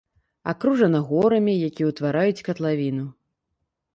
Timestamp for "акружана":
0.53-1.01